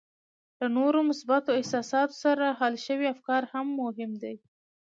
[0.59, 4.35] له نورو مثبتو احساساتو سره حل شوي افکار هم مهم دي